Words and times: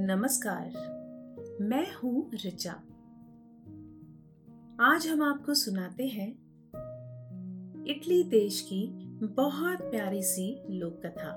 नमस्कार, 0.00 0.70
मैं 1.60 1.94
हूँ 1.94 2.30
रिचा 2.34 2.72
आज 4.80 5.06
हम 5.06 5.22
आपको 5.22 5.54
सुनाते 5.54 6.06
हैं 6.06 6.30
इटली 7.86 8.22
देश 8.22 8.60
की 8.60 8.86
बहुत 9.22 9.78
प्यारी 9.82 10.22
सी 10.22 10.66
लोक 10.70 11.00
कथा 11.06 11.32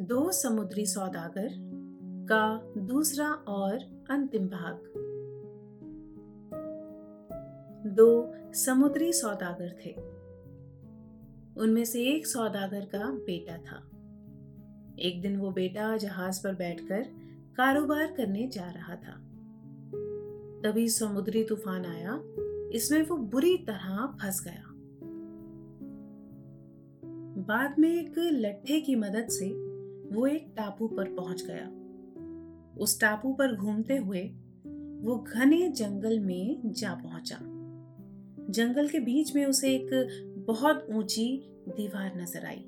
दो 0.00 0.32
समुद्री 0.32 0.86
सौदागर 0.86 1.48
का 2.32 2.72
दूसरा 2.80 3.28
और 3.28 4.06
अंतिम 4.10 4.46
भाग। 4.46 4.92
दो 7.86 8.34
समुद्री 8.52 9.12
सौदागर 9.12 9.76
थे। 9.84 10.15
उनमें 11.58 11.84
से 11.84 12.02
एक 12.04 12.26
सौदागर 12.26 12.80
का 12.80 13.10
बेटा 13.10 13.56
था। 13.56 13.90
एक 14.98 15.20
दिन 15.22 15.36
वो 15.36 15.50
बेटा 15.50 15.96
जहाज़ 15.96 16.40
पर 16.44 16.54
बैठकर 16.54 17.02
कारोबार 17.56 18.06
करने 18.06 18.48
जा 18.48 18.70
रहा 18.70 18.94
था। 18.94 19.22
तभी 20.62 20.88
समुद्री 20.88 21.44
तूफ़ान 21.44 21.84
आया, 21.84 22.20
इसमें 22.72 23.02
वो 23.02 23.16
बुरी 23.16 23.56
तरह 23.56 24.06
फंस 24.06 24.44
गया। 24.44 24.62
बाद 27.46 27.78
में 27.78 27.94
एक 27.94 28.14
लट्ठे 28.18 28.80
की 28.80 28.94
मदद 28.94 29.26
से 29.28 29.48
वो 30.14 30.26
एक 30.26 30.54
टापू 30.56 30.88
पर 30.88 31.04
पहुँच 31.04 31.44
गया। 31.46 31.70
उस 32.78 33.00
टापू 33.00 33.32
पर 33.32 33.56
घूमते 33.56 33.96
हुए 33.96 34.22
वो 35.02 35.18
घने 35.18 35.68
जंगल 35.68 36.18
में 36.18 36.72
जा 36.72 36.94
पहुँचा। 36.94 37.38
जंगल 38.50 38.88
के 38.88 39.00
बीच 39.00 39.34
में 39.36 39.46
उसे 39.46 39.74
एक 39.74 39.90
बहुत 40.46 40.86
ऊँची 40.90 41.26
दीवार 41.68 42.12
नज़र 42.16 42.44
आई। 42.46 42.64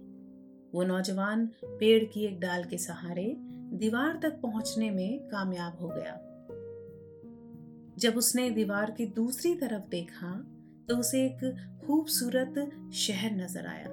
वो 0.74 0.82
नौजवान 0.84 1.46
पेड़ 1.64 2.04
की 2.04 2.24
एक 2.24 2.40
डाल 2.40 2.64
के 2.64 2.78
सहारे 2.78 3.34
दीवार 3.74 4.18
तक 4.22 4.40
पहुँचने 4.40 4.90
में 4.90 5.18
कामयाब 5.28 5.78
हो 5.80 5.88
गया। 5.88 6.14
जब 7.98 8.16
उसने 8.16 8.50
दीवार 8.50 8.90
की 8.90 9.06
दूसरी 9.06 9.54
तरफ़ 9.54 9.88
देखा 9.90 10.32
तो 10.88 10.96
उसे 10.96 11.24
एक 11.26 11.40
खूबसूरत 11.86 12.54
शहर 12.94 13.32
नज़र 13.32 13.66
आया। 13.66 13.88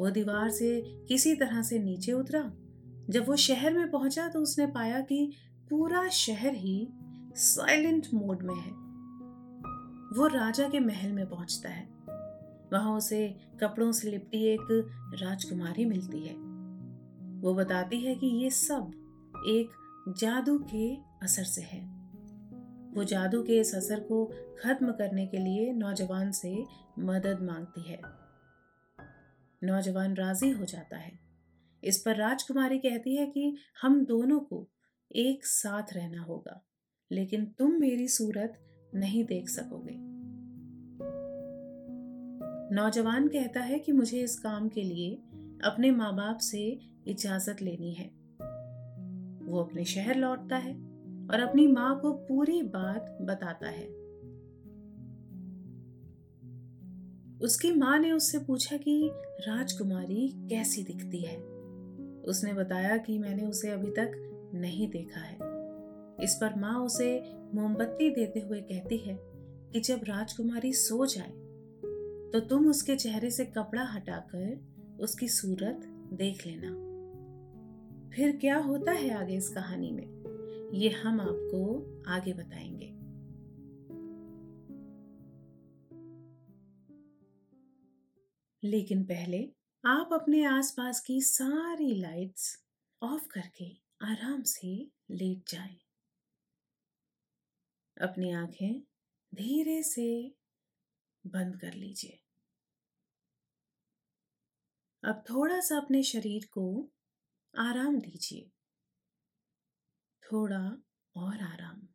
वो 0.00 0.10
दीवार 0.10 0.50
से 0.50 0.80
किसी 1.08 1.34
तरह 1.34 1.62
से 1.62 1.78
नीचे 1.78 2.12
उतरा। 2.12 2.40
जब 3.10 3.28
वो 3.28 3.36
शहर 3.36 3.74
में 3.74 3.90
पहुँचा 3.90 4.28
तो 4.28 4.40
उसने 4.40 4.66
पाया 4.66 5.00
कि 5.00 5.30
पूरा 5.70 6.08
शहर 6.08 6.54
ही 6.54 6.88
साइलेंट 7.36 8.06
मोड 8.14 8.42
में 8.42 8.54
है। 8.54 8.72
वो 10.18 10.26
राजा 10.26 10.68
के 10.68 10.80
महल 10.80 11.12
में 11.12 11.28
पहुँचता 11.30 11.68
है। 11.68 11.95
वहाँ 12.72 12.96
उसे 12.96 13.36
कपड़ों 13.60 13.92
से 13.92 14.10
लिपटी 14.10 14.44
एक 14.44 14.90
राजकुमारी 15.14 15.84
मिलती 15.84 16.26
है। 16.26 16.34
वो 17.40 17.54
बताती 17.54 18.00
है 18.00 18.14
कि 18.14 18.26
ये 18.26 18.50
सब 18.50 18.90
एक 19.46 19.70
जादू 20.18 20.58
के 20.58 20.94
असर 21.22 21.44
से 21.44 21.62
है। 21.62 21.96
वो 22.94 23.04
जादू 23.04 23.42
के 23.42 23.60
इस 23.60 23.74
असर 23.74 24.00
को 24.00 24.24
खत्म 24.60 24.92
करने 24.92 25.26
के 25.26 25.36
लिए 25.36 25.72
नौजवान 25.72 26.32
से 26.32 26.64
मदद 26.98 27.42
मांगती 27.42 27.82
है। 27.90 28.00
नौजवान 29.64 30.14
राज़ी 30.14 30.50
हो 30.50 30.64
जाता 30.64 30.96
है। 30.96 31.18
इस 31.84 31.98
पर 31.98 32.16
राजकुमारी 32.16 32.78
कहती 32.78 33.16
है 33.16 33.26
कि 33.26 33.56
हम 33.82 34.04
दोनों 34.04 34.40
को 34.40 34.68
एक 35.14 35.46
साथ 35.46 35.92
रहना 35.92 36.22
होगा, 36.22 36.64
लेकिन 37.12 37.44
तुम 37.44 37.80
मेरी 37.80 38.08
सूरत 38.08 38.58
नहीं 38.94 39.24
देख 39.24 39.48
सकोगे। 39.48 40.15
नौजवान 42.72 43.28
कहता 43.28 43.60
है 43.60 43.78
कि 43.78 43.92
मुझे 43.92 44.20
इस 44.20 44.38
काम 44.38 44.68
के 44.68 44.82
लिए 44.82 45.14
अपने 45.64 45.90
माँ 45.90 46.16
बाप 46.16 46.38
से 46.38 46.78
इजाज़त 47.06 47.62
लेनी 47.62 47.92
है। 47.92 48.06
वो 49.46 49.60
अपने 49.60 49.84
शहर 49.84 50.16
लौटता 50.16 50.56
है 50.56 50.74
और 51.30 51.40
अपनी 51.40 51.66
माँ 51.66 52.00
को 52.00 52.12
पूरी 52.12 52.62
बात 52.62 53.18
बताता 53.20 53.68
है। 53.68 53.86
उसकी 57.38 57.72
माँ 57.72 57.98
ने 57.98 58.12
उससे 58.12 58.38
पूछा 58.38 58.76
कि, 58.76 59.10
राजकुमारी, 59.40 60.48
कैसी 60.48 60.82
दिखती 60.82 61.20
है? 61.20 61.36
उसने 62.22 62.52
बताया 62.52 62.96
कि 62.96 63.18
मैंने 63.18 63.46
उसे 63.46 63.70
अभी 63.70 63.90
तक 63.90 64.12
नहीं 64.54 64.88
देखा 64.88 65.20
है। 65.20 65.38
इस 66.24 66.34
पर 66.34 66.58
माँ 66.58 66.84
उसे 66.84 67.22
मोमबत्ती 67.54 68.10
देते 68.10 68.40
हुए 68.40 68.60
कहती 68.60 68.96
है 68.98 69.18
कि 69.72 69.80
जब 69.80 70.00
राजकुमारी 70.04 70.72
सो 70.72 71.06
जाए 71.06 71.45
तो 72.36 72.40
तुम 72.40 72.68
उसके 72.68 72.96
चेहरे 72.96 73.30
से 73.30 73.44
कपड़ा 73.44 73.84
हटाकर 73.84 74.74
उसकी 75.00 75.28
सूरत 75.28 75.76
देख 76.12 76.46
लेना। 76.46 76.68
फिर 78.10 78.36
क्या 78.36 78.58
होता 78.58 78.92
है 78.92 79.10
आगे 79.10 79.36
इस 79.36 79.48
कहानी 79.48 79.90
में? 79.90 80.06
ये 80.74 80.90
हम 80.90 81.20
आपको 81.20 81.86
आगे 82.06 82.32
बताएँगे। 82.32 82.86
लेकिन 88.68 89.04
पहले 89.04 89.52
आप 89.84 90.08
अपने 90.12 90.44
आसपास 90.44 91.00
की 91.00 91.20
सारी 91.20 91.94
लाइट्स 91.94 92.64
ऑफ़ 93.02 93.26
करके 93.26 93.76
आराम 94.02 94.42
से 94.42 94.90
लेट 95.10 95.50
जाएँ। 95.50 95.78
अपनी 98.00 98.32
आँखें 98.32 98.80
धीरे 99.34 99.82
से 99.82 100.34
बंद 101.26 101.60
कर 101.60 101.72
लीजिए। 101.72 102.22
अब 105.06 105.24
थोड़ा 105.30 105.60
सा 105.60 105.76
अपने 105.76 106.02
शरीर 106.02 106.48
को 106.52 106.90
आराम 107.58 108.00
दीजिए। 108.00 108.50
थोड़ा 110.22 110.82
और 111.16 111.40
आराम। 111.40 111.88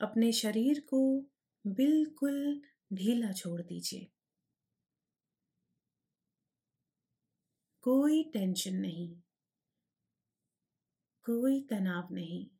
अपने 0.00 0.32
शरीर 0.32 0.80
को 0.80 1.26
बिल्कुल 1.66 2.62
ढीला 2.92 3.32
छोड़ 3.32 3.62
दीजिए। 3.62 4.10
कोई 7.82 8.24
टेंशन 8.24 8.74
नहीं। 8.74 9.16
कोई 11.24 11.62
तनाव 11.62 12.08
नहीं। 12.14 12.59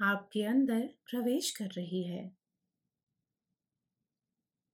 आपके 0.00 0.44
अंदर 0.44 0.80
प्रवेश 1.10 1.50
कर 1.50 1.66
रही 1.66 2.02
है। 2.04 2.36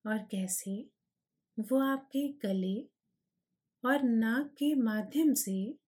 और 0.07 0.19
कैसे? 0.19 0.91
वो 1.61 1.81
आपके 1.81 2.29
गले 2.29 2.89
और 3.85 4.03
नाक 4.03 4.47
के 4.47 4.75
माध्यम 4.75 5.35
से 5.35 5.79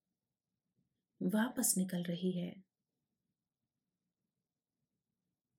वापस 1.23 1.75
निकल 1.79 2.02
रही 2.02 2.32
है। 2.32 2.64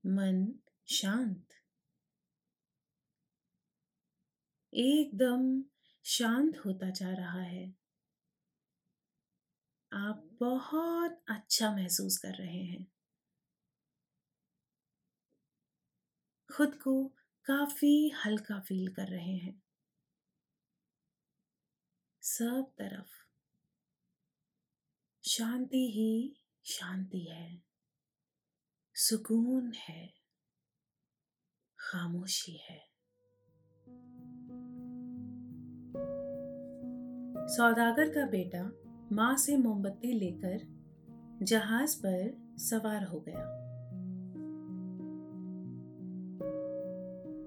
मन 0.05 0.53
शांत। 0.87 1.45
एकदम 4.73 5.63
शांत 6.05 6.57
होता 6.65 6.89
जा 6.89 7.13
रहा 7.13 7.41
है। 7.41 7.73
आप 9.93 10.29
बहुत 10.39 11.23
अच्छा 11.29 11.75
महसूस 11.75 12.17
कर 12.17 12.33
रहे 12.33 12.63
हैं। 12.63 12.87
खुद 16.57 16.75
को 16.75 17.07
काफ़ी 17.45 18.09
हल्का 18.09 18.59
फील 18.59 18.93
कर 18.93 19.07
रहे 19.07 19.37
हैं। 19.37 19.63
सब 22.21 22.71
तरफ़ 22.77 23.11
शांति 25.29 25.91
ही 25.91 26.35
शांति 26.65 27.19
है। 27.19 27.63
सुकून 28.95 29.73
है। 29.73 30.13
खामोशी 31.79 32.57
है। 32.57 32.89
सौदागर 37.47 38.09
का 38.09 38.25
बेटा 38.25 38.71
माँ 39.15 39.37
से 39.37 39.57
मोमबत्ती 39.57 40.13
लेकर 40.13 40.79
जहाज़ 41.45 41.99
पर 42.05 42.53
सवार 42.57 43.03
हो 43.03 43.19
गया। 43.19 43.69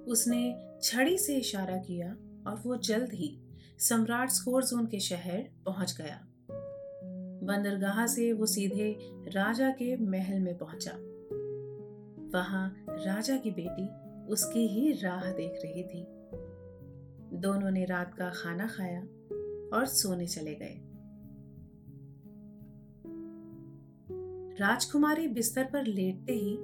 उसने 0.08 0.70
छड़ी 0.82 1.18
से 1.18 1.36
इशारा 1.36 1.76
किया 1.76 2.10
और 2.46 2.62
वो 2.66 2.76
जल्द 2.76 3.12
ही 3.12 3.40
सम्राट 3.78 4.30
स्कोर 4.30 4.64
जोन 4.64 4.86
के 4.86 5.00
शहर 5.00 5.50
पहुँच 5.66 5.96
गया। 6.00 6.28
बंदरगाह 7.44 8.06
से 8.06 8.32
वो 8.32 8.46
सीधे 8.46 8.96
राजा 9.28 9.70
के 9.70 9.96
महल 9.96 10.40
में 10.40 10.58
पहुँचा। 10.58 10.92
वहाँ 12.38 12.84
राजा 12.88 13.36
की 13.36 13.50
बेटी 13.50 13.88
उसकी 14.26 14.66
ही 14.66 14.92
राह 14.92 15.32
देख 15.32 15.52
रही 15.64 15.82
थी। 15.82 16.06
दोनों 17.38 17.70
ने 17.70 17.84
रात 17.84 18.14
का 18.14 18.30
खाना 18.30 18.66
खाया 18.66 19.00
और 19.76 19.86
सोने 19.86 20.26
चले 20.26 20.54
गए। 20.54 20.80
राजकुमारी 24.60 25.28
बिस्तर 25.28 25.64
पर 25.64 25.86
लेटते 25.86 26.32
ही 26.32 26.56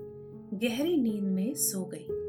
गहरी 0.68 0.96
नींद 0.96 1.24
में 1.24 1.54
सो 1.54 1.84
गई। 1.84 2.27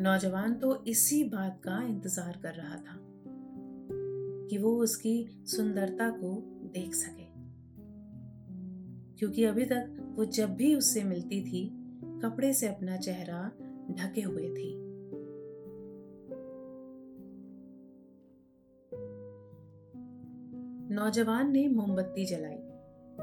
नौजवान 0.00 0.54
तो 0.54 0.84
इसी 0.84 1.24
बात 1.24 1.60
का 1.64 1.82
इंतज़ार 1.82 2.38
कर 2.42 2.54
रहा 2.54 2.76
था 2.76 2.98
कि 4.48 4.58
वो 4.58 4.76
उसकी 4.76 5.26
सुंदरता 5.46 6.10
को 6.10 6.34
देख 6.72 6.94
सके। 6.94 7.26
क्योंकि 9.16 9.44
अभी 9.44 9.64
तक 9.64 10.14
वो 10.16 10.24
जब 10.24 10.54
भी 10.54 10.74
उससे 10.74 11.04
मिलती 11.04 11.40
थी, 11.44 11.70
कपड़े 12.22 12.52
से 12.52 12.68
अपना 12.68 12.96
चेहरा 12.96 13.52
ढके 13.90 14.20
हुए 14.20 14.48
थी। 14.48 14.74
नौजवान 20.94 21.52
ने 21.52 21.68
मोमबत्ती 21.68 22.24
जलाई 22.26 22.58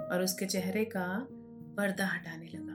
और 0.06 0.22
उसके 0.24 0.46
चेहरे 0.46 0.86
का 0.86 1.28
पर्दा 1.78 2.06
हटाने 2.06 2.48
लगा। 2.48 2.75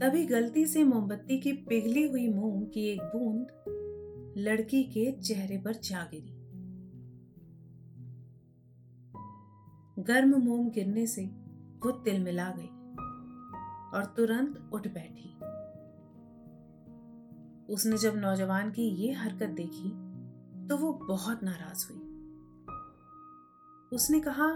तभी 0.00 0.26
गलती 0.26 0.66
से 0.66 0.84
मोमबत्ती 0.84 1.38
की 1.38 1.52
पिघली 1.52 2.08
हुई 2.08 2.28
मोम 2.28 2.64
की 2.64 2.84
एक 2.88 3.00
बूंद 3.02 3.46
लड़की 4.38 4.82
के 4.84 5.12
चेहरे 5.12 5.58
पर 5.58 5.72
जा 5.72 6.02
गिरी। 6.14 6.36
गर्म 10.02 10.36
मोम 10.42 10.70
गिरने 10.70 11.06
से 11.06 11.24
वो 11.82 11.90
तिलमिला 11.90 12.50
गई 12.58 12.70
और 13.98 14.14
तुरंत 14.16 14.70
उठ 14.72 14.88
बैठी। 14.88 15.28
उसने 17.72 17.98
जब 17.98 18.16
नौजवान 18.16 18.70
की 18.70 18.82
ये 18.82 19.12
हरकत 19.12 19.48
देखी 19.48 19.90
तो 20.68 20.76
वो 20.76 20.92
बहुत 20.92 21.42
नाराज़ 21.42 21.86
हुई। 21.90 22.00
उसने 23.92 24.20
कहा, 24.20 24.52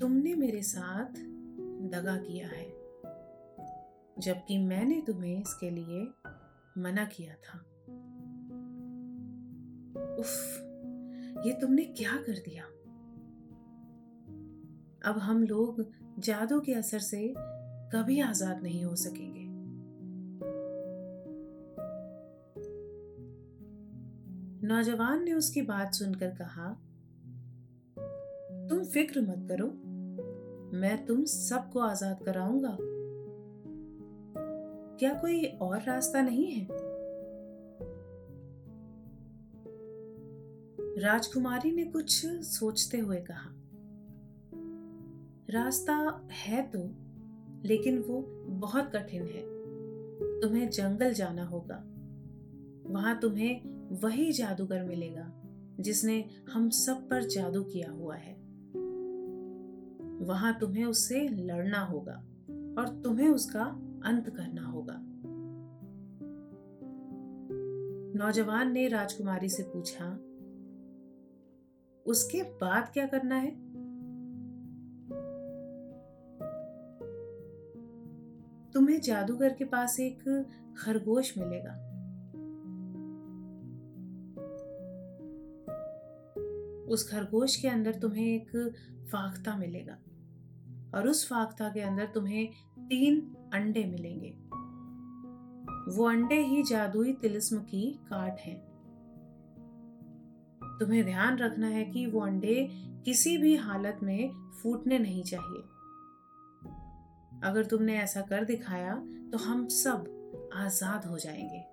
तुमने 0.00 0.34
मेरे 0.34 0.62
साथ 0.62 1.20
दगा 1.90 2.16
किया 2.16 2.48
है। 2.48 2.67
जबकि 4.20 4.58
मैंने 4.58 5.00
तुम्हें 5.06 5.42
इसके 5.42 5.70
लिए 5.70 6.12
मना 6.78 7.04
किया 7.04 7.34
था। 7.34 7.58
उफ, 10.18 10.58
ये 11.46 11.52
तुमने 11.52 11.84
क्या 11.84 12.16
कर 12.16 12.38
दिया? 12.38 12.64
अब 15.10 15.18
हम 15.18 15.44
लोग 15.44 15.84
जादू 16.18 16.60
के 16.60 16.74
असर 16.74 16.98
से 16.98 17.34
कभी 17.92 18.20
आज़ाद 18.20 18.62
नहीं 18.62 18.84
हो 18.84 18.96
सकेंगे। 18.96 19.46
नौजवान 24.66 25.24
ने 25.24 25.32
उसकी 25.32 25.62
बात 25.62 25.94
सुनकर 25.94 26.30
कहा, 26.30 26.68
तुम 28.68 28.84
फ़िक्र 28.84 29.20
मत 29.20 29.46
करो, 29.48 29.66
मैं 30.78 31.06
तुम 31.06 31.24
सबको 31.24 31.80
आज़ाद 31.80 32.22
कराऊँगा। 32.22 32.76
क्या 34.98 35.14
कोई 35.14 35.44
और 35.44 35.82
रास्ता 35.82 36.22
नहीं 36.22 36.46
है? 36.46 36.68
राजकुमारी 41.02 41.70
ने 41.72 41.84
कुछ 41.84 42.26
सोचते 42.26 42.98
हुए 42.98 43.16
कहा, 43.16 43.50
रास्ता 45.50 46.28
है 46.32 46.62
तो 46.62 46.78
लेकिन 47.68 47.98
वो 47.98 48.20
बहुत 48.48 48.90
कठिन 48.96 49.22
है। 49.22 49.42
तुम्हें 50.40 50.70
जंगल 50.70 51.12
जाना 51.12 51.44
होगा। 51.44 51.84
वहाँ 52.86 53.18
तुम्हें 53.18 53.60
वही 54.00 54.32
जादूगर 54.32 54.84
मिलेगा, 54.84 55.32
जिसने 55.80 56.24
हम 56.52 56.70
सब 56.70 57.08
पर 57.08 57.22
जादू 57.22 57.62
किया 57.62 57.90
हुआ 57.90 58.16
है। 58.16 58.34
वहाँ 60.20 60.58
तुम्हें 60.58 60.84
उससे 60.84 61.28
लड़ना 61.28 61.80
होगा 61.80 62.16
और 62.78 63.00
तुम्हें 63.04 63.28
उसका 63.28 63.64
अंत 64.04 64.28
करना 64.28 64.64
नौजवान 68.18 68.72
ने 68.72 68.88
राजकुमारी 68.88 69.48
से 69.48 69.62
पूछा, 69.62 70.06
उसके 72.06 72.42
बाद 72.42 72.88
क्या 72.92 73.06
करना 73.06 73.34
है? 73.34 73.50
तुम्हें 78.72 79.00
जादूगर 79.00 79.52
के 79.52 79.64
पास 79.64 80.00
एक 80.00 80.24
खरगोश 80.78 81.38
मिलेगा। 81.38 81.74
उस 86.88 87.08
खरगोश 87.10 87.56
के 87.56 87.68
अंदर 87.68 87.94
तुम्हें 87.94 88.26
एक 88.26 88.74
फाख्ता 89.12 89.56
मिलेगा 89.56 89.98
और 90.94 91.08
उस 91.08 91.28
फाख्ता 91.28 91.68
के 91.68 91.80
अंदर 91.80 92.06
तुम्हें 92.06 92.48
तीन 92.78 93.20
अंडे 93.54 93.84
मिलेंगे। 93.84 94.47
वो 95.88 96.08
अंडे 96.08 96.40
ही 96.42 96.62
जादुई 96.62 97.12
तिलिस्म 97.12 97.58
की 97.58 97.90
काट 98.08 98.40
हैं। 98.40 98.56
तुम्हें 100.78 101.04
ध्यान 101.04 101.38
रखना 101.38 101.66
है 101.66 101.84
कि 101.84 102.06
वो 102.06 102.20
अंडे 102.20 102.68
किसी 103.04 103.36
भी 103.38 103.54
हालत 103.56 103.98
में 104.02 104.30
फूटने 104.62 104.98
नहीं 104.98 105.22
चाहिए। 105.22 105.62
अगर 107.44 107.64
तुमने 107.64 107.98
ऐसा 107.98 108.20
कर 108.20 108.44
दिखाया 108.44 108.94
तो 109.32 109.38
हम 109.38 109.66
सब 109.68 110.50
आज़ाद 110.54 111.06
हो 111.06 111.18
जाएँगे। 111.18 111.66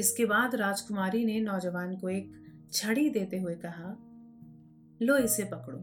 इसके 0.00 0.24
बाद 0.24 0.54
राजकुमारी 0.54 1.24
ने 1.24 1.40
नौजवान 1.40 1.96
को 1.96 2.08
एक 2.08 2.32
छड़ी 2.72 3.10
देते 3.10 3.38
हुए 3.38 3.54
कहा 3.54 3.96
लो 5.02 5.16
इसे 5.16 5.44
पकड़ो। 5.44 5.78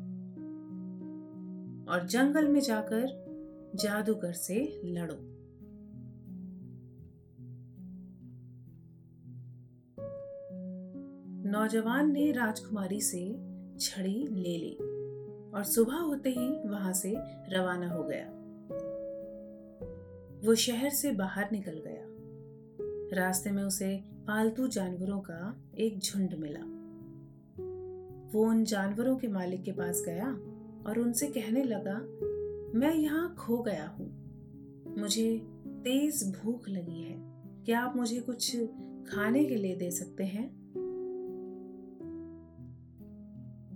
और 1.94 2.08
जंगल 2.08 2.48
में 2.48 2.62
जाकर 2.62 3.28
जादूगर 3.76 4.34
से 4.34 4.82
लड़ो। 4.86 5.38
नौजवान 11.50 12.12
ने 12.12 12.32
राजकुमारी 12.32 13.02
से 13.02 13.36
छड़ी 13.80 14.28
ले 14.28 14.58
ली 14.58 14.76
और 15.52 15.64
सुबह 15.64 15.96
होते 15.96 16.30
ही 16.30 16.70
वहाँ 16.70 16.94
से 16.94 17.14
रवाना 17.50 17.90
हो 17.90 18.04
गया। 18.04 18.26
वो 20.48 20.56
शहर 20.56 20.90
से 20.90 21.12
बाहर 21.12 21.52
निकल 21.52 21.82
गया। 21.88 22.04
रास्ते 23.16 23.52
में 23.52 23.64
उसे 23.64 24.04
पालतू 24.28 24.68
जानवरों 24.68 25.20
का 25.20 25.58
एक 25.78 26.00
झुंड 26.00 26.34
मिला। 26.34 26.77
वो 28.38 28.44
उन 28.44 28.64
जानवरों 28.64 29.18
के 29.18 29.28
मालिक 29.28 29.64
के 29.64 29.72
पास 29.72 30.04
गया 30.06 30.32
और 30.88 31.00
उनसे 31.00 31.28
कहने 31.28 31.64
लगा, 31.64 32.00
मैं 32.80 32.96
यहाँ 32.96 33.36
खो 33.36 33.58
गया 33.58 33.88
हूँ। 33.88 34.10
मुझे 34.98 35.42
तेज 35.68 36.38
भूख 36.38 36.70
लगी 36.70 37.04
है। 37.04 37.16
क्या 37.66 37.80
आप 37.80 37.96
मुझे 37.96 38.20
कुछ 38.20 38.58
खाने 39.08 39.46
के 39.46 39.56
लिए 39.56 39.76
दे 39.76 39.92
सकते 39.92 40.24
हैं? 40.24 40.50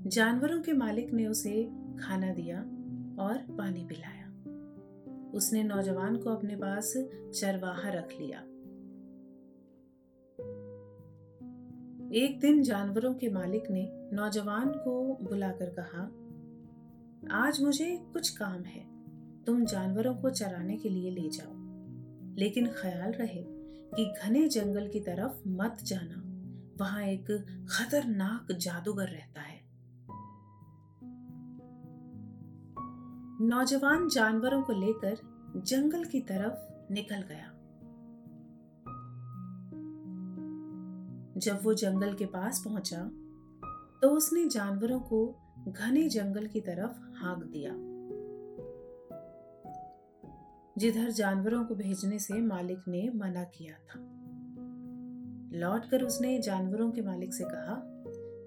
जानवरों 0.08 0.62
के 0.62 0.74
मालिक 0.74 1.14
ने 1.14 1.28
उसे 1.28 1.64
खाना 2.00 2.34
दिया 2.34 2.60
और 3.24 3.38
पानी 3.58 3.86
पिलाया। 3.86 4.28
उसने 5.32 5.64
नौजवान 5.64 6.18
को 6.18 6.30
अपने 6.30 6.56
पास 6.56 6.94
चरवाहा 7.34 7.90
रख 7.90 8.10
लिया। 8.22 8.40
एक 12.26 12.40
दिन 12.42 12.64
जानवरों 12.64 13.14
के 13.14 13.30
मालिक 13.30 13.64
ने 13.72 14.01
नौजवान 14.14 14.70
को 14.70 15.20
बुलाकर 15.22 15.76
कहा, 15.80 16.02
आज 17.40 17.62
मुझे 17.62 17.98
कुछ 18.14 18.30
काम 18.30 18.64
है। 18.64 18.92
तुम 19.44 19.66
जानवरों 19.66 20.16
को 20.16 20.30
चराने 20.30 20.78
के 20.78 20.90
लिए 20.90 21.12
ले 21.12 21.30
जाओ। 21.30 21.52
लेकिन 22.36 22.68
ख्याल 22.68 23.12
रहे 23.12 23.46
कि 23.96 24.14
घने 24.24 24.48
जंगल 24.48 24.88
की 24.88 25.00
तरफ़ 25.00 25.48
मत 25.48 25.78
जाना। 25.84 26.24
वहाँ 26.80 27.04
एक 27.04 27.24
खतरनाक 27.72 28.52
जादूगर 28.52 29.08
रहता 29.08 29.42
है। 29.42 29.62
नौजवान 33.48 34.10
जानवरों 34.10 34.64
को 34.64 34.74
लेकर 34.74 35.18
जंगल 35.66 36.04
की 36.04 36.20
तरफ़ 36.20 36.94
निकल 36.94 37.22
गया। 37.22 37.52
जब 41.38 41.60
वो 41.64 41.74
जंगल 41.74 42.14
के 42.14 42.26
पास 42.26 42.62
पहुँचा 42.68 43.12
तो 44.02 44.10
उसने 44.10 44.46
जानवरों 44.46 45.00
को 45.00 45.36
घने 45.68 46.10
जंगल 46.10 46.48
की 46.48 46.62
तरफ़ 46.62 47.00
हाँक 47.14 47.44
दिया। 47.44 47.92
जिधर 50.78 51.12
जानवरों 51.12 51.66
को 51.66 51.76
भेजने 51.76 52.20
से 52.20 52.42
मालिक 52.42 52.80
ने 52.88 53.10
मना 53.16 53.44
किया 53.44 53.74
था। 53.74 54.00
लौटकर 55.60 56.04
उसने 56.04 56.40
जानवरों 56.40 56.92
के 56.92 57.02
मालिक 57.02 57.34
से 57.34 57.44
कहा 57.44 57.84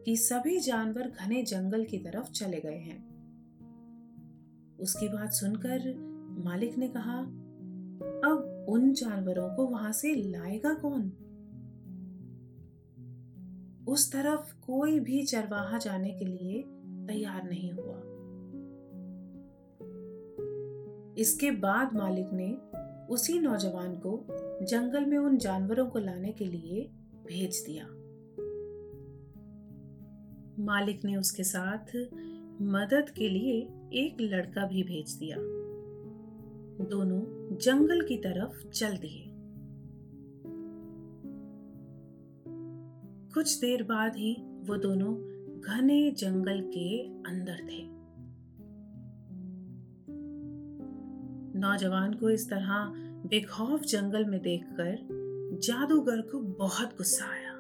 कि 0.05 0.17
सभी 0.17 0.61
जानवर 0.61 1.11
घने 1.11 1.43
जंगल 1.43 1.85
की 1.85 1.99
तरफ़ 1.99 2.31
चले 2.31 2.61
गए 2.61 2.79
हैं। 2.79 3.15
उसकी 4.81 5.09
बात 5.09 5.31
सुनकर 5.31 5.95
मालिक 6.45 6.79
ने 6.79 6.89
कहा, 6.89 7.19
अब 8.29 8.67
उन 8.69 8.93
जानवरों 8.93 9.57
को 9.57 9.67
वहाँ 9.67 9.93
से 9.93 10.15
लाएगा 10.15 10.75
कौन? 10.75 11.13
उस 13.95 14.13
तरफ़ 14.13 14.61
कोई 14.67 15.01
भी 15.01 15.23
चरवाहा 15.23 15.79
जाने 15.79 16.11
के 16.11 16.25
लिए 16.25 16.63
तैयार 17.07 17.43
नहीं 17.45 17.73
हुआ। 17.73 18.01
इसके 21.19 21.51
बाद 21.51 21.95
मालिक 21.95 22.29
ने 22.33 22.59
उसी 23.07 23.39
नौजवान 23.39 23.97
को 23.97 24.27
जंगल 24.65 25.07
में 25.07 25.19
उन 25.19 25.39
जानवरों 25.39 25.87
को 25.87 25.99
लाने 25.99 26.33
के 26.33 26.45
लिए 26.45 26.91
भेज 27.27 27.65
दिया। 27.67 27.85
मालिक 30.65 31.05
ने 31.05 31.17
उसके 31.17 31.45
साथ 31.45 31.97
मदद 32.63 33.11
के 33.11 33.29
लिए 33.29 33.61
एक 33.93 34.17
लड़का 34.21 34.67
भी 34.67 34.83
भेज 34.83 35.13
दिया। 35.13 35.37
दोनों 36.85 37.23
जंगल 37.57 38.01
की 38.01 38.17
तरफ़ 38.17 38.69
चल 38.69 38.97
दिए। 38.97 39.34
कुछ 43.35 43.61
देर 43.61 43.83
बाद 43.83 44.17
ही 44.17 44.37
वो 44.43 44.77
दोनों 44.77 45.15
घने 45.61 46.11
जंगल 46.11 46.61
के 46.61 47.07
अंदर 47.07 47.57
थे। 47.57 47.87
नौजवान 51.59 52.15
को 52.15 52.31
इस 52.31 52.51
तरह 52.51 52.93
बेखौफ 53.29 53.83
जंगल 53.83 54.25
में 54.25 54.43
देखकर 54.43 54.99
जादूगर 55.63 56.21
को 56.21 56.41
बहुत 56.41 56.89
गुस्सा 56.89 57.25
आया। 57.25 57.53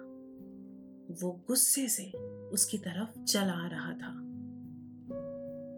वो 1.22 1.44
गुस्से 1.48 1.88
से 1.88 2.10
उसकी 2.48 2.78
तरफ़ 2.78 3.24
चला 3.24 3.52
आ 3.52 3.66
रहा 3.66 3.92
था। 3.92 4.20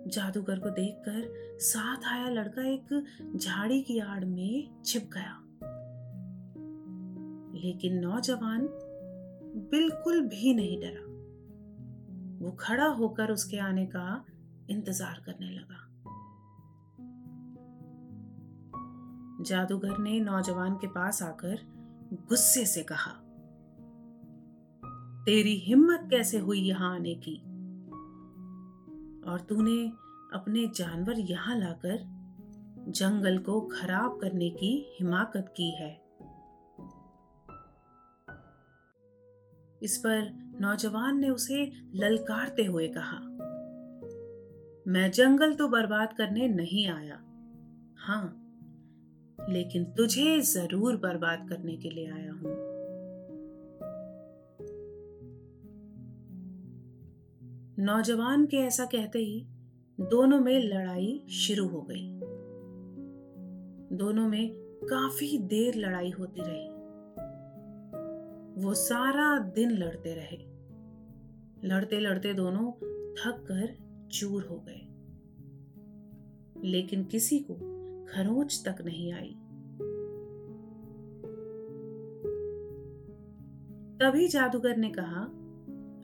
जादूगर 0.07 0.59
को 0.59 0.71
देखकर 0.71 1.35
साथ 1.59 2.05
आया 2.05 2.29
लड़का 2.29 2.63
एक 2.63 3.05
झाड़ी 3.37 3.83
की 3.83 3.99
आड़ 3.99 4.25
में 4.25 4.83
छिप 4.85 5.11
गया। 5.13 5.43
लेकिन 7.59 7.99
नौजवान 7.99 8.69
बिल्कुल 9.57 10.21
भी 10.21 10.55
नहीं 10.55 10.81
डरा। 10.81 11.05
वो 12.41 12.51
खड़ा 12.61 12.87
होकर 12.87 13.31
उसके 13.31 13.59
आने 13.59 13.87
का 13.87 14.25
इंतज़ार 14.71 15.23
करने 15.27 15.51
लगा। 15.51 15.83
जादूगर 19.45 19.99
ने 19.99 20.21
नौजवान 20.21 20.75
के 20.75 20.87
पास 20.87 21.23
आकर 21.23 21.59
गुस्से 22.29 22.65
से 22.67 22.83
कहा, 22.83 23.11
तेरी 25.27 25.55
हिम्मत 25.57 26.09
कैसे 26.11 26.39
हुई 26.39 26.61
यहाँ 26.61 26.95
आने 26.95 27.15
की? 27.15 27.37
और 29.31 29.41
तूने 29.41 29.87
अपने 30.33 30.67
जानवर 30.77 31.19
यहाँ 31.21 31.59
लाकर 31.59 32.05
जंगल 32.89 33.39
को 33.39 33.61
खराब 33.61 34.19
करने 34.21 34.51
की 34.51 34.97
हिमाकत 35.01 35.55
की 35.57 35.71
है। 35.71 36.06
इस 39.83 39.97
पर 39.97 40.31
नौजवान 40.61 41.19
ने 41.21 41.29
उसे 41.31 41.65
ललकारते 41.95 42.65
हुए 42.65 42.89
कहा, 42.89 43.19
मैं 44.87 45.11
जंगल 45.11 45.55
तो 45.55 45.69
बर्बाद 45.69 46.13
करने 46.13 46.49
नहीं 46.49 46.87
आया। 46.89 47.19
हाँ 47.99 48.43
लेकिन 49.39 49.85
तुझे 49.93 50.41
ज़रूर 50.43 50.97
बर्बाद 50.97 51.49
करने 51.49 51.77
के 51.77 51.91
लिए 51.91 52.11
आया 52.11 52.33
हूँ 52.33 52.55
नौजवान 57.79 58.47
के 58.47 58.57
ऐसा 58.57 58.85
कहते 58.85 59.19
ही 59.19 59.45
दोनों 59.99 60.39
में 60.41 60.59
लड़ाई 60.61 61.21
शुरू 61.31 61.67
हो 61.69 61.81
गई। 61.91 62.07
दोनों 63.97 64.29
में 64.29 64.49
काफ़ी 64.85 65.39
देर 65.49 65.75
लड़ाई 65.75 66.11
होती 66.11 66.43
रही। 66.43 66.76
वो 68.59 68.75
सारा 68.75 69.39
दिन 69.39 69.71
लड़ते 69.71 70.15
रहे। 70.15 70.39
लड़ते 71.69 72.01
लड़ते 72.01 72.35
दोनों 72.35 72.73
थक 73.13 73.45
कर 73.51 73.79
चूर 74.09 74.45
हो 74.45 74.65
गए। 74.69 74.83
लेकिन 76.71 77.05
किसी 77.05 77.39
को 77.39 77.55
खरोच 78.05 78.63
तक 78.69 78.83
नहीं 78.83 79.13
आई। 79.13 79.37
तभी 84.01 84.29
जादूगर 84.29 84.77
ने 84.77 84.93
कहा, 84.99 85.23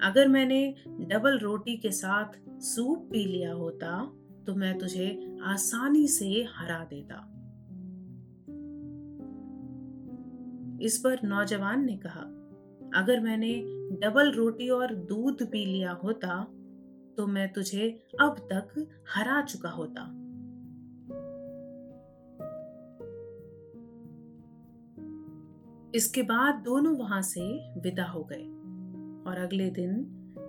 अगर 0.09 0.29
मैंने 0.29 0.75
डबल 0.89 1.39
रोटी 1.39 1.77
के 1.77 1.91
साथ 1.91 2.61
सूप 2.61 3.09
पी 3.13 3.25
लिया 3.25 3.53
होता 3.53 4.13
तो 4.47 4.55
मैं 4.55 4.79
तुझे 4.79 5.37
आसानी 5.43 6.09
से 6.09 6.47
हरा 6.55 6.85
देता। 6.85 7.29
इस 10.83 10.99
पर 10.99 11.19
नौजवान 11.25 11.85
ने 11.85 11.97
कहा 11.97 12.39
अगर 12.95 13.21
मैंने 13.21 13.53
डबल 13.97 14.33
रोटी 14.33 14.69
और 14.69 14.95
दूध 14.95 15.43
पी 15.51 15.65
लिया 15.65 15.93
होता 15.93 16.43
तो 17.17 17.27
मैं 17.27 17.53
तुझे 17.53 17.89
अब 18.21 18.37
तक 18.53 18.89
हरा 19.15 19.41
चुका 19.43 19.69
होता। 19.69 20.03
इसके 25.95 26.23
बाद 26.23 26.55
दोनों 26.55 26.97
वहाँ 26.97 27.23
से 27.23 27.43
विदा 27.81 28.05
हो 28.05 28.25
गए 28.33 28.45
और 29.31 29.39
अगले 29.39 29.71
दिन 29.71 29.93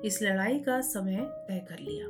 इस 0.06 0.22
लड़ाई 0.24 0.60
का 0.60 0.82
समय 0.82 1.18
तय 1.48 1.66
कर 1.70 1.80
लिया। 1.80 2.08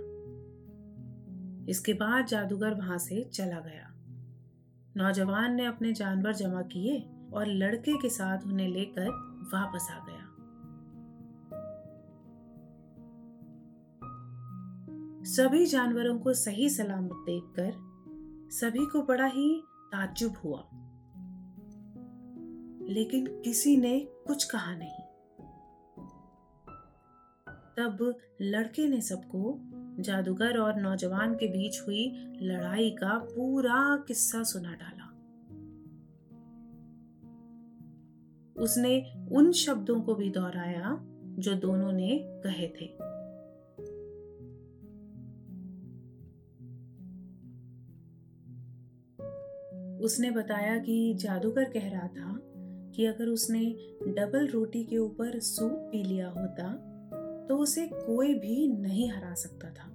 इसके 1.69 1.93
बाद 1.93 2.25
जादूगर 2.25 2.73
वहाँ 2.73 2.97
से 2.97 3.23
चला 3.23 3.59
गया। 3.59 3.89
नौजवान 4.97 5.55
ने 5.55 5.65
अपने 5.65 5.93
जानवर 5.93 6.33
जमा 6.33 6.61
किए 6.61 6.97
और 7.33 7.47
लड़के 7.47 7.97
के 7.97 8.09
साथ 8.09 8.47
उन्हें 8.47 8.67
लेकर 8.67 9.09
वापस 9.53 9.87
आ 9.91 10.05
गया। 10.05 10.22
सभी 15.25 15.65
जानवरों 15.65 16.19
को 16.19 16.33
सही 16.33 16.69
सलामत 16.69 17.11
देखकर 17.13 17.71
सभी 18.51 18.85
को 18.85 19.01
बड़ा 19.01 19.25
ही 19.25 19.63
ताज्जुब 19.67 20.33
हुआ। 20.43 20.69
लेकिन 22.89 23.41
किसी 23.41 23.77
ने 23.77 23.99
कुछ 24.27 24.43
कहा 24.43 24.75
नहीं। 24.75 25.03
तब 27.77 28.17
लड़के 28.41 28.87
ने 28.87 29.01
सबको, 29.01 29.59
जादूगर 29.99 30.57
और 30.57 30.75
नौजवान 30.75 31.35
के 31.35 31.47
बीच 31.47 31.81
हुई 31.87 32.13
लड़ाई 32.41 32.89
का 32.89 33.17
पूरा 33.17 34.03
किस्सा 34.07 34.43
सुना 34.43 34.73
डाला। 34.73 35.09
उसने 38.63 39.13
उन 39.31 39.51
शब्दों 39.51 40.01
को 40.01 40.15
भी 40.15 40.29
दोहराया 40.29 40.97
जो 41.23 41.53
दोनों 41.53 41.91
ने 41.91 42.41
कहे 42.43 42.67
थे। 42.67 43.12
उसने 50.03 50.31
बताया 50.31 50.77
कि 50.77 51.13
जादूगर 51.13 51.63
कह 51.63 51.89
रहा 51.89 52.07
था 52.07 52.39
कि 52.95 53.05
अगर 53.05 53.27
उसने 53.27 53.75
डबल 54.07 54.47
रोटी 54.47 54.83
के 54.83 54.97
ऊपर 54.97 55.39
सूप 55.39 55.71
पी 55.71 56.03
लिया 56.03 56.29
होता 56.29 56.73
तो 57.49 57.57
उसे 57.57 57.87
कोई 57.87 58.33
भी 58.33 58.67
नहीं 58.67 59.09
हरा 59.11 59.33
सकता 59.33 59.69
था। 59.69 59.89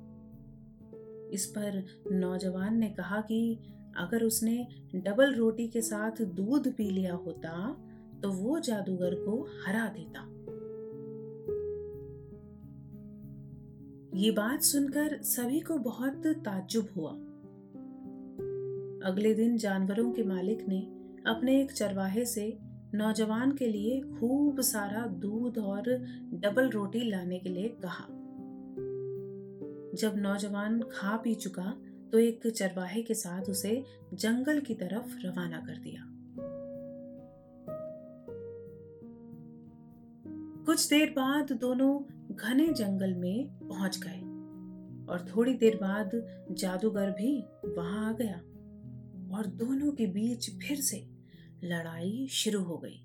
इस 1.32 1.46
पर 1.46 1.84
नौजवान 2.12 2.78
ने 2.78 2.88
कहा 2.90 3.20
कि 3.20 3.58
अगर 3.96 4.22
उसने 4.22 4.66
डबल 4.94 5.34
रोटी 5.34 5.68
के 5.68 5.82
साथ 5.82 6.22
दूध 6.22 6.72
पी 6.74 6.90
लिया 6.90 7.14
होता 7.14 7.72
तो 8.22 8.32
वो 8.32 8.58
जादूगर 8.60 9.14
को 9.14 9.48
हरा 9.66 9.86
देता। 9.88 10.26
ये 14.18 14.30
बात 14.30 14.62
सुनकर 14.62 15.22
सभी 15.22 15.60
को 15.60 15.78
बहुत 15.78 16.26
ताज्जुब 16.26 16.88
हुआ। 16.96 17.12
अगले 19.08 19.34
दिन 19.34 19.56
जानवरों 19.56 20.12
के 20.12 20.22
मालिक 20.22 20.68
ने 20.68 20.80
अपने 21.26 21.60
एक 21.60 21.72
चरवाहे 21.72 22.24
से 22.24 22.58
नौजवान 22.94 23.52
के 23.52 23.66
लिए 23.66 24.00
खूब 24.00 24.60
सारा 24.60 25.06
दूध 25.06 25.58
और 25.58 25.82
डबल 26.32 26.68
रोटी 26.70 27.00
लाने 27.10 27.38
के 27.38 27.48
लिए 27.48 27.68
कहा। 27.68 28.04
जब 29.96 30.14
नौजवान 30.16 30.80
खा 30.82 31.16
पी 31.16 31.34
चुका 31.34 31.76
तो 32.12 32.18
एक 32.18 32.46
चरवाहे 32.46 33.02
के 33.02 33.14
साथ 33.14 33.42
उसे 33.42 33.84
जंगल 34.14 34.60
की 34.60 34.74
तरफ़ 34.74 35.16
रवाना 35.26 35.60
कर 35.60 35.78
दिया। 35.78 36.04
कुछ 40.64 40.88
देर 40.88 41.10
बाद 41.10 41.52
दोनों 41.52 41.92
घने 42.36 42.68
जंगल 42.68 43.14
में 43.14 43.48
पहुँच 43.68 44.00
गए 44.06 44.20
और 45.06 45.26
थोड़ी 45.36 45.54
देर 45.54 45.76
बाद 45.76 46.10
जादूगर 46.50 47.10
भी 47.10 47.44
वहाँ 47.64 48.08
आ 48.08 48.12
गया। 48.12 48.40
और 49.34 49.46
दोनों 49.46 49.92
के 49.92 50.06
बीच 50.06 50.50
फिर 50.58 50.80
से 50.80 51.06
लड़ाई 51.64 52.26
शुरू 52.30 52.62
हो 52.62 52.76
गई। 52.76 53.00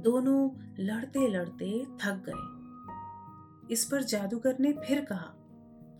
दोनों 0.00 0.50
लड़ते 0.78 1.28
लड़ते 1.28 1.84
थक 1.84 2.22
गए। 2.28 3.72
इस 3.72 3.84
पर 3.84 4.02
जादूगर 4.02 4.56
ने 4.60 4.72
फिर 4.72 5.04
कहा 5.04 5.32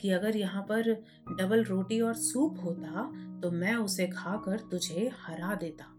कि 0.01 0.11
अगर 0.11 0.37
यहाँ 0.37 0.63
पर 0.63 0.93
डबल 1.41 1.65
रोटी 1.65 2.01
और 2.01 2.15
सूप 2.15 2.59
होता 2.65 3.05
तो 3.41 3.51
मैं 3.51 3.75
उसे 3.75 4.07
खाकर 4.07 4.61
तुझे 4.61 5.11
हरा 5.21 5.55
देता। 5.55 5.93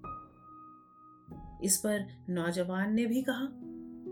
इस 1.64 1.78
पर 1.78 2.06
नौजवान 2.30 2.94
ने 2.94 3.06
भी 3.06 3.22
कहा 3.22 3.48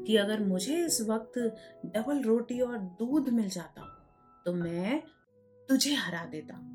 कि 0.05 0.15
अगर 0.17 0.45
मुझे 0.45 0.85
इस 0.85 1.01
वक्त 1.01 1.37
डबल 1.85 2.21
रोटी 2.21 2.59
और 2.61 2.77
दूध 2.77 3.29
मिल 3.29 3.49
जाता 3.49 3.81
तो 4.45 4.53
मैं 4.53 5.01
तुझे 5.69 5.93
हरा 5.93 6.25
देता। 6.25 6.74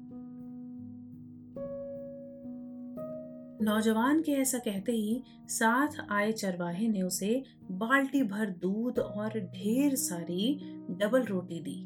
नौजवान 3.62 4.23
के 4.23 4.33
ऐसा 4.33 4.59
कहते 4.59 4.93
ही 4.93 5.23
साथ 5.49 5.88
आए 6.11 6.33
चरवाहे 6.33 6.88
ने 6.88 7.02
उसे 7.02 7.43
बाल्टी 7.71 8.23
भर 8.23 8.50
दूध 8.50 8.99
और 8.99 9.38
ढेर 9.40 9.95
सारी 9.95 10.61
डबल 10.90 11.23
रोटी 11.23 11.61
दी। 11.61 11.85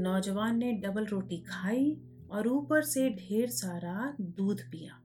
नौजवान 0.00 0.58
ने 0.58 0.72
डबल 0.72 1.06
रोटी 1.06 1.38
खाई 1.38 1.96
और 2.30 2.48
ऊपर 2.48 2.82
से 2.82 3.10
ढेर 3.10 3.48
सारा 3.48 4.16
दूध 4.20 4.60
पिया। 4.60 4.96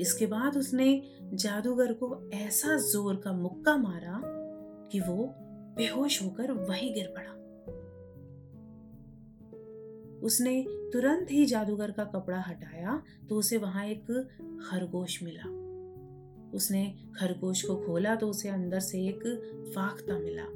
इसके 0.00 0.26
बाद 0.26 0.56
उसने 0.56 1.02
जादूगर 1.34 1.92
को 1.92 2.30
ऐसा 2.34 2.76
ज़ोर 2.76 3.16
का 3.16 3.32
मुक्का 3.32 3.76
मारा 3.76 4.20
कि 4.92 5.00
वो 5.00 5.34
बेहोश 5.76 6.22
होकर 6.22 6.52
वहीं 6.52 6.94
गिर 6.94 7.12
पड़ा। 7.16 7.35
उसने 10.26 10.54
तुरंत 10.92 11.30
ही 11.30 11.44
जादूगर 11.46 11.90
का 11.90 12.04
कपड़ा 12.04 12.40
हटाया 12.40 13.02
तो 13.28 13.36
उसे 13.36 13.56
वहाँ 13.56 13.84
एक 13.86 14.06
खरगोश 14.70 15.22
मिला। 15.22 15.48
उसने 16.56 16.84
खरगोश 17.16 17.62
को 17.62 17.76
खोला 17.76 18.14
तो 18.14 18.28
उसे 18.28 18.48
अंदर 18.48 18.80
से 18.80 19.06
एक 19.06 19.24
फाख्ता 19.74 20.18
मिला। 20.18 20.46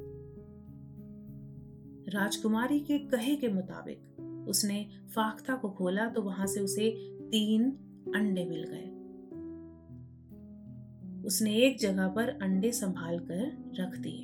राजकुमारी 2.09 2.79
के 2.79 2.97
कहे 3.07 3.35
के 3.35 3.47
मुताबिक 3.47 4.47
उसने 4.49 4.85
फाख्ता 5.15 5.55
को 5.55 5.69
खोला 5.69 6.05
तो 6.05 6.21
वहाँ 6.21 6.47
से 6.47 6.59
उसे 6.59 6.89
तीन 7.31 7.69
अंडे 8.15 8.45
मिल 8.45 8.63
गए। 8.63 8.87
उसने 11.27 11.55
एक 11.55 11.79
जगह 11.79 12.07
पर 12.07 12.29
अंडे 12.41 12.71
संभाल 12.71 13.19
कर 13.19 13.73
रख 13.79 13.97
दिए 13.97 14.23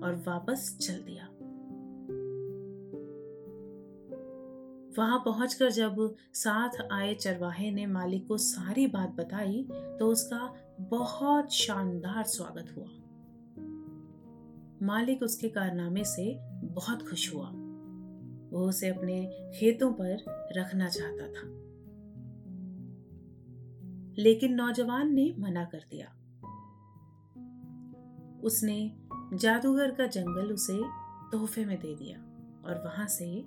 और 0.00 0.22
वापस 0.26 0.76
चल 0.80 0.94
दिया। 0.94 1.27
वहाँ 4.98 5.18
पहुंचकर 5.18 5.70
जब 5.70 6.14
साथ 6.34 6.70
आए 6.92 7.14
चरवाहे 7.14 7.70
ने 7.70 7.86
मालिक 7.86 8.28
को 8.28 8.38
सारी 8.38 8.86
बात 8.86 9.10
बताई 9.10 9.68
तो 9.72 10.06
उसका 10.06 10.54
बहुत 10.80 11.52
शानदार 11.52 12.24
स्वागत 12.24 12.76
हुआ। 12.76 12.88
मालिक 14.86 15.22
उसके 15.22 15.48
कारनामे 15.48 16.04
से 16.04 16.38
बहुत 16.66 17.08
खुश 17.08 17.34
हुआ। 17.34 17.50
वो 18.50 18.68
उसे 18.68 18.88
अपने 18.88 19.50
खेतों 19.54 19.92
पर 19.92 20.24
रखना 20.56 20.88
चाहता 20.88 21.28
था। 21.28 21.68
लेकिन 24.18 24.54
नौजवान 24.54 25.14
ने 25.14 25.34
मना 25.38 25.64
कर 25.64 25.78
दिया। 25.78 26.06
उसने 28.42 28.96
जादूगर 29.34 29.90
का 29.90 30.06
जंगल 30.06 30.52
उसे 30.52 30.80
तोहफे 31.32 31.64
में 31.64 31.80
दे 31.80 31.94
दिया 31.94 32.18
और 32.64 32.82
वहाँ 32.84 33.06
से 33.06 33.44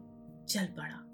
चल 0.49 0.65
पड़ा। 0.65 1.08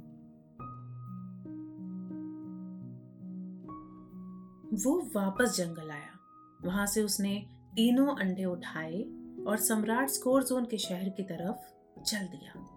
वो 4.74 5.10
वापस 5.16 5.58
जंगल 5.58 5.92
आया। 5.92 6.20
वहाँ 6.66 6.86
से 6.86 7.04
उसने 7.04 7.46
तीनों 7.76 8.16
अंडे 8.16 8.46
उठाए 8.46 9.02
और 9.48 9.58
सम्राट 9.58 10.10
स्कोर 10.10 10.44
जोन 10.44 10.66
के 10.66 10.78
शहर 10.78 11.10
की 11.10 11.24
तरफ़ 11.24 11.74
चल 12.02 12.26
दिया। 12.26 12.74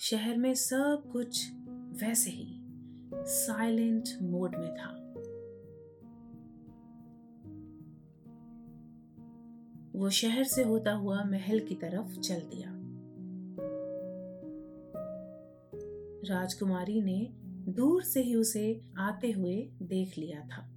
शहर 0.00 0.36
में 0.36 0.54
सब 0.54 1.02
कुछ 1.12 1.50
वैसे 2.02 2.30
ही 2.30 2.60
साइलेंट 3.14 4.08
मोड 4.22 4.56
में 4.56 4.74
था। 4.74 5.00
वो 9.98 10.10
शहर 10.10 10.44
से 10.44 10.62
होता 10.62 10.92
हुआ 10.92 11.24
महल 11.24 11.60
की 11.60 11.74
तरफ़ 11.74 12.20
चल 12.20 12.40
दिया। 12.40 12.74
राजकुमारी 16.34 17.02
ने 17.02 17.43
दूर 17.68 18.02
से 18.02 18.20
ही 18.20 18.34
उसे 18.34 18.82
आते 18.98 19.30
हुए 19.30 19.70
देख 19.82 20.18
लिया 20.18 20.40
था। 20.40 20.70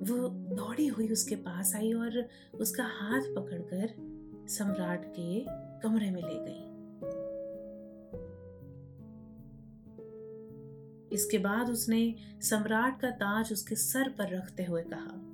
वो 0.00 0.28
दौड़ी 0.28 0.86
हुई 0.86 1.08
उसके 1.08 1.36
पास 1.36 1.74
आई 1.76 1.92
और 1.92 2.28
उसका 2.54 2.84
हाथ 2.84 3.20
पकड़कर 3.20 3.94
सम्राट 4.48 5.04
के 5.04 5.44
कमरे 5.80 6.10
में 6.10 6.22
ले 6.22 6.38
गई। 6.40 6.66
इसके 11.12 11.38
बाद 11.38 11.70
उसने 11.70 12.14
सम्राट 12.40 13.00
का 13.00 13.10
ताज 13.10 13.52
उसके 13.52 13.74
सर 13.74 14.08
पर 14.08 14.36
रखते 14.36 14.64
हुए 14.64 14.82
कहा, 14.82 15.26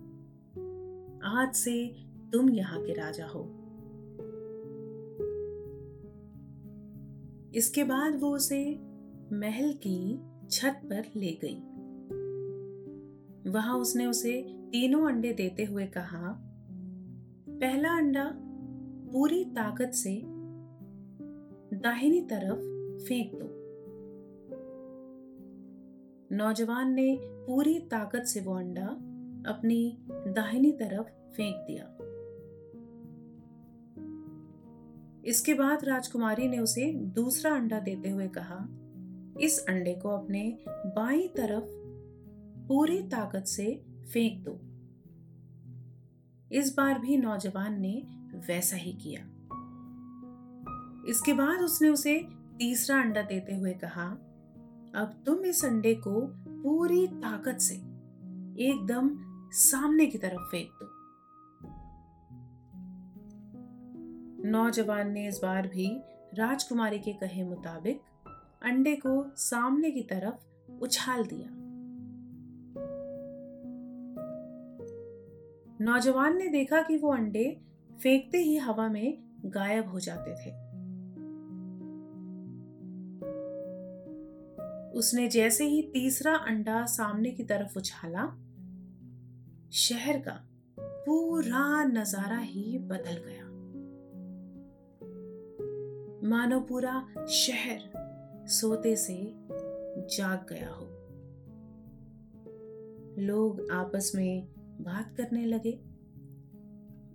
आज 1.43 1.55
से 1.55 1.97
तुम 2.33 2.51
यहाँ 2.51 2.83
के 2.83 2.93
राजा 2.93 3.27
हो। 3.27 3.43
इसके 7.55 7.85
बाद 7.85 8.21
वो 8.21 8.35
उसे 8.37 8.86
महल 9.33 9.73
की 9.73 10.21
छत 10.51 10.81
पर 10.85 11.05
ले 11.17 11.39
गई। 11.45 11.63
वहाँ 13.51 13.79
उसने 13.79 14.07
उसे 14.07 14.43
तीनों 14.49 15.09
अंडे 15.09 15.33
देते 15.33 15.65
हुए 15.65 15.87
कहा, 15.87 16.43
पहला 17.51 17.97
अंडा 17.97 18.31
पूरी 19.13 19.45
ताकत 19.45 19.91
से 19.91 20.23
दाहिनी 21.77 22.21
तरफ़ 22.21 22.59
फेंक 23.05 23.33
दो। 23.35 23.53
नौजवान 26.37 26.93
ने 26.93 27.19
पूरी 27.23 27.79
ताकत 27.79 28.23
से 28.23 28.41
वो 28.41 28.55
अंडा 28.55 28.87
अपनी 29.51 29.99
दाहिनी 30.11 30.73
तरफ़ 30.73 31.07
फेंक 31.09 31.57
दिया। 31.57 31.93
इसके 35.25 35.55
बाद 35.55 35.85
राजकुमारी 35.85 36.49
ने 36.49 36.59
उसे 36.59 36.93
दूसरा 36.95 37.55
अंडा 37.55 37.81
देते 37.81 38.09
हुए 38.09 38.29
कहा 38.29 38.69
इस 39.41 39.67
अंडे 39.69 39.95
को 39.95 40.09
अपने 40.09 40.59
बाई 40.69 41.29
तरफ़ 41.29 41.65
पूरी 42.69 43.03
ताकत 43.03 43.45
से 43.45 43.85
फेंक 44.13 44.45
दो। 44.49 44.61
इस 46.53 46.75
बार 46.77 46.99
भी 46.99 47.17
नौजवान 47.17 47.81
ने 47.81 48.03
वैसा 48.35 48.77
ही 48.77 48.93
किया। 48.93 49.21
इसके 51.09 51.33
बाद 51.33 51.59
उसने 51.61 51.89
उसे 51.89 52.29
तीसरा 52.59 53.01
अंडा 53.01 53.23
देते 53.23 53.55
हुए 53.55 53.73
कहा, 53.73 54.07
अब 54.95 55.23
तुम 55.27 55.45
इस 55.45 55.65
अंडे 55.65 55.95
को 55.95 56.21
पूरी 56.63 57.07
ताकत 57.07 57.59
से 57.59 57.75
एकदम 58.65 59.11
सामने 59.53 60.07
की 60.07 60.19
तरफ़ 60.19 60.43
फेंक 60.51 60.71
दो। 60.83 60.93
नौजवान 64.49 65.11
ने 65.11 65.29
इस 65.29 65.41
बार 65.43 65.67
भी 65.67 66.03
राजकुमारी 66.35 66.99
के 66.99 67.13
कहे 67.13 67.45
मुताबिक 67.45 68.01
अंडे 68.63 68.97
को 68.97 69.33
सामने 69.37 69.91
की 69.91 70.03
तरफ़ 70.03 70.73
उछाल 70.83 71.25
दिया। 71.25 71.49
नौजवान 75.81 76.37
ने 76.37 76.49
देखा 76.49 76.83
कि 76.83 76.97
वो 76.97 77.13
अंडे 77.13 77.61
फेंकते 78.03 78.39
ही 78.39 78.57
हवा 78.57 78.89
में 78.89 79.19
गायब 79.45 79.89
हो 79.89 80.01
जाते 80.01 80.31
थे। 80.31 80.51
उसने 84.91 85.29
जैसे 85.29 85.65
ही 85.65 85.83
तीसरा 85.83 86.35
अंडा 86.35 86.85
सामने 86.85 87.31
की 87.31 87.45
तरफ़ 87.45 87.79
उछाला, 87.79 88.27
शहर 89.73 90.19
का 90.19 90.45
पूरा 90.81 91.85
नज़ारा 91.85 92.39
ही 92.39 92.79
बदल 92.79 93.23
गया। 93.27 93.47
मानो 96.29 96.61
पूरा 96.61 97.27
शहर 97.29 98.07
सोते 98.47 98.97
से 98.97 99.35
जाग 100.17 100.47
गया 100.49 100.71
हो। 100.71 100.87
लोग 103.19 103.71
आपस 103.71 104.13
में 104.15 104.49
बात 104.81 105.17
करने 105.17 105.47
लगे। 105.47 105.81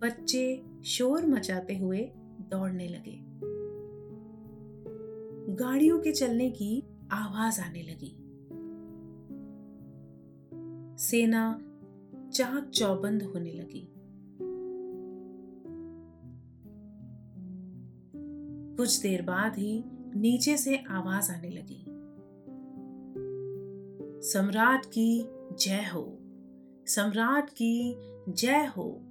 बच्चे 0.01 0.63
शोर 0.83 1.25
मचाते 1.25 1.77
हुए 1.77 2.11
दौड़ने 2.41 2.87
लगे। 2.87 3.19
गाड़ियों 5.55 5.99
के 5.99 6.11
चलने 6.11 6.51
की 6.51 6.83
आवाज़ 7.11 7.61
आने 7.61 7.81
लगी। 7.81 8.17
सेना 10.97 11.61
चाक 12.33 12.69
चौबंद 12.69 13.23
होने 13.23 13.51
लगी। 13.51 13.93
कुछ 18.75 19.01
देर 19.01 19.21
बाद 19.21 19.57
ही 19.57 19.83
नीचे 20.15 20.57
से 20.57 20.77
आवाज़ 20.77 21.31
आने 21.31 21.49
लगी। 21.49 21.85
सम्राट 24.21 24.85
की 24.85 25.29
जय 25.59 25.89
हो, 25.93 26.17
सम्राट 26.87 27.49
की 27.49 27.95
जय 28.29 28.65
हो। 28.65 29.01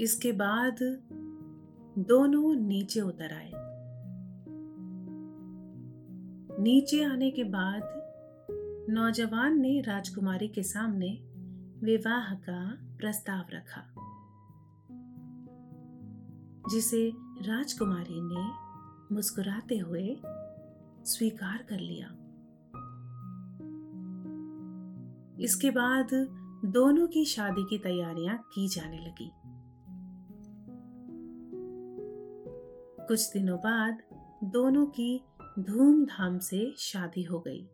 इसके 0.00 0.32
बाद 0.32 0.76
दोनों 1.98 2.54
नीचे 2.54 3.00
उतर 3.00 3.32
आए। 3.32 3.52
नीचे 6.62 7.04
आने 7.04 7.30
के 7.30 7.44
बाद 7.44 7.98
नौजवान 8.90 9.60
ने 9.60 9.80
राजकुमारी 9.80 10.48
के 10.48 10.62
सामने 10.62 11.18
विवाह 11.84 12.34
का 12.34 12.78
प्रस्ताव 12.98 13.44
रखा। 13.52 13.97
जिसे 16.68 17.12
राजकुमारी 17.42 18.20
ने 18.22 18.68
मुस्कुराते 19.14 19.78
हुए 19.78 20.20
स्वीकार 21.04 21.66
कर 21.70 21.80
लिया। 21.80 22.08
इसके 25.40 25.70
बाद 25.70 26.08
दोनों 26.64 27.06
की 27.06 27.24
शादी 27.24 27.66
की 27.70 27.78
तैयारियाँ 27.78 28.38
की 28.54 28.68
जाने 28.68 28.98
लगी। 28.98 29.30
कुछ 33.06 33.32
दिनों 33.32 33.58
बाद 33.58 34.02
दोनों 34.44 34.86
की 34.86 35.24
धूमधाम 35.58 36.38
से 36.38 36.74
शादी 36.78 37.22
हो 37.22 37.44
गई। 37.48 37.68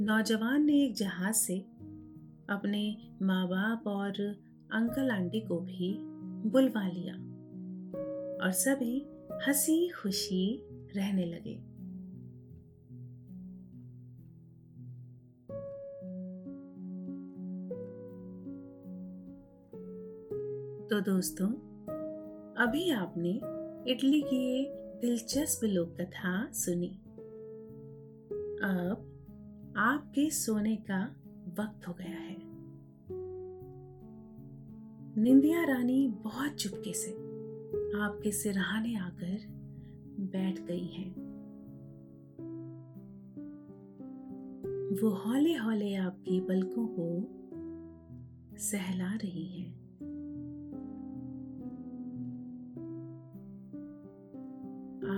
नौजवान 0.00 0.64
ने 0.64 0.84
एक 0.84 0.94
जहाज़ 0.94 1.36
से 1.36 1.75
अपने 2.50 3.08
माँ 3.22 3.48
बाप 3.48 3.86
और 3.86 4.10
अंकल 4.72 5.10
आंटी 5.10 5.40
को 5.40 5.60
भी 5.60 5.96
बुलवा 6.50 6.88
लिया 6.88 7.14
और 8.44 8.50
सभी 8.52 9.06
हँसी 9.48 9.88
खुशी 9.88 10.62
रहने 10.96 11.24
लगे। 11.24 11.54
तो 20.88 21.00
दोस्तों, 21.00 21.48
अभी 22.66 22.90
आपने 22.90 23.40
इटली 23.92 24.22
की 24.22 24.36
ये 24.36 24.72
दिलचस्प 24.74 25.64
लोक 25.64 25.96
कथा 26.00 26.52
सुनी। 26.52 26.98
अब 28.62 29.12
आपके 29.76 30.30
सोने 30.30 30.76
का 30.76 31.22
वक्त 31.58 31.88
हो 31.88 31.92
गया 31.92 32.16
है। 32.16 32.36
निंदिया 35.22 35.64
रानी 35.64 36.08
बहुत 36.08 36.52
चुपके 36.52 36.92
से 36.92 37.10
आपके 37.98 38.32
सिरहाने 38.32 38.96
आकर 38.96 39.38
बैठ 40.20 40.60
गई 40.60 40.86
हैं। 40.86 41.26
वो 45.02 45.08
हौले 45.10 45.54
हौले 45.54 45.94
आपकी 45.94 46.40
पलकों 46.40 46.86
को 46.86 47.36
सहला 48.56 49.14
रही 49.14 49.46
हैं। 49.46 49.86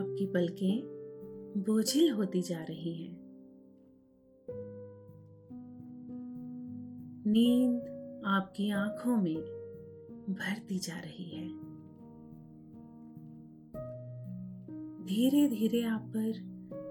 आपकी 0.00 0.26
पलकें 0.26 0.82
बोझिल 1.56 2.10
होती 2.10 2.42
जा 2.42 2.62
रही 2.62 3.04
हैं। 3.04 3.17
नींद 7.28 7.80
आपकी 8.26 8.70
आँखों 8.70 9.16
में 9.16 9.36
भरती 10.28 10.78
जा 10.78 10.98
रही 10.98 11.24
है। 11.24 11.48
धीरे 15.04 15.48
धीरे 15.48 15.82
आप 15.82 16.00
पर 16.16 16.32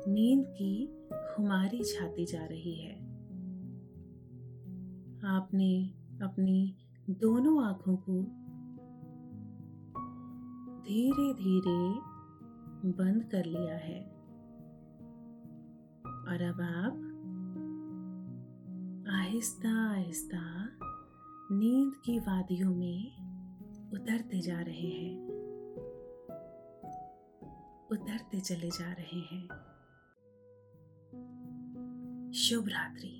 नींद 0.08 0.46
की 0.48 0.88
खुमारी 1.12 1.84
छाती 1.84 2.26
जा 2.26 2.46
रही 2.46 2.76
है। 2.76 2.96
आपने 5.26 5.94
अपनी 6.22 6.76
दोनों 7.10 7.66
आँखों 7.66 7.98
को 7.98 8.24
धीरे 10.84 11.34
धीरे 11.34 12.00
बंद 12.92 13.24
कर 13.24 13.46
लिया 13.46 13.76
है। 13.76 14.04
और 16.06 16.42
अब 16.42 16.62
आप 16.62 17.07
आहिस्ता 19.10 19.92
आहिस्ता 19.92 20.70
नींद 21.52 21.94
की 22.06 22.20
वादियों 22.20 22.76
में 22.76 23.18
उतरते 23.94 24.42
जा 24.42 24.62
रहे 24.62 24.88
हैं। 24.88 25.28
उतरते 27.92 28.40
चले 28.40 28.70
जा 28.70 28.92
रहे 28.92 29.20
हैं। 29.20 29.48
शुभ 32.34 32.68
रात्रि। 32.68 33.20